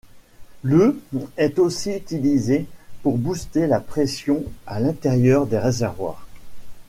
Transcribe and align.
Le 0.63 0.99
est 1.37 1.59
aussi 1.59 1.91
utilisé 1.95 2.65
pour 3.03 3.19
booster 3.19 3.67
la 3.67 3.79
pression 3.79 4.43
à 4.65 4.79
l'intérieur 4.79 5.45
des 5.45 5.59
réservoirs. 5.59 6.25